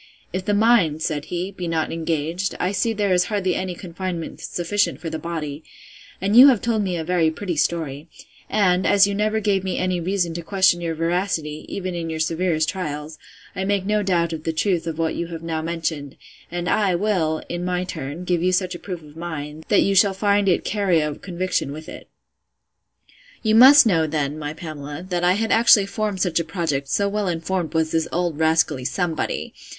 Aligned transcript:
If 0.33 0.45
the 0.45 0.55
mind, 0.55 1.03
said 1.03 1.25
he, 1.25 1.51
be 1.51 1.67
not 1.67 1.91
engaged, 1.93 2.55
I 2.59 2.71
see 2.71 2.91
there 2.91 3.13
is 3.13 3.25
hardly 3.25 3.53
any 3.53 3.75
confinement 3.75 4.39
sufficient 4.41 4.99
for 4.99 5.11
the 5.11 5.19
body; 5.19 5.63
and 6.19 6.35
you 6.35 6.47
have 6.47 6.59
told 6.59 6.81
me 6.81 6.97
a 6.97 7.03
very 7.03 7.29
pretty 7.29 7.55
story; 7.55 8.07
and, 8.49 8.87
as 8.87 9.05
you 9.05 9.13
never 9.13 9.39
gave 9.39 9.63
me 9.63 9.77
any 9.77 9.99
reason 9.99 10.33
to 10.33 10.41
question 10.41 10.81
your 10.81 10.95
veracity, 10.95 11.67
even 11.69 11.93
in 11.93 12.09
your 12.09 12.19
severest 12.19 12.67
trials, 12.67 13.19
I 13.55 13.63
make 13.63 13.85
no 13.85 14.01
doubt 14.01 14.33
of 14.33 14.43
the 14.43 14.51
truth 14.53 14.87
of 14.87 14.97
what 14.97 15.13
you 15.13 15.27
have 15.27 15.43
now 15.43 15.61
mentioned: 15.61 16.15
and 16.49 16.67
I 16.67 16.95
will, 16.95 17.43
in 17.47 17.63
my 17.63 17.83
turn, 17.83 18.23
give 18.23 18.41
you 18.41 18.51
such 18.51 18.73
a 18.73 18.79
proof 18.79 19.03
of 19.03 19.15
mine, 19.15 19.63
that 19.67 19.83
you 19.83 19.93
shall 19.93 20.15
find 20.15 20.49
it 20.49 20.65
carry 20.65 20.99
a 20.99 21.13
conviction 21.13 21.71
with 21.71 21.87
it. 21.87 22.07
You 23.43 23.53
must 23.53 23.85
know, 23.85 24.07
then, 24.07 24.39
my 24.39 24.53
Pamela, 24.55 25.05
that 25.09 25.23
I 25.23 25.33
had 25.33 25.51
actually 25.51 25.85
formed 25.85 26.21
such 26.21 26.39
a 26.39 26.43
project, 26.43 26.87
so 26.87 27.07
well 27.07 27.27
informed 27.27 27.75
was 27.75 27.91
this 27.91 28.07
old 28.11 28.39
rascally 28.39 28.83
Somebody! 28.83 29.53